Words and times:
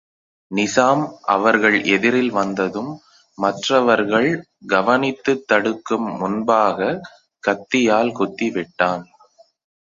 நிசாம் 0.51 1.11
அவர்கள் 1.21 1.83
எதிரில் 1.83 2.31
வந்ததும், 2.31 2.99
மற்றவர்கள் 3.37 4.29
கவனித்துத் 4.67 5.47
தடுக்கும் 5.47 6.07
முன்பாகக் 6.19 7.01
கத்தியால் 7.47 8.11
குத்தி 8.11 8.49
விட்டான். 8.49 9.05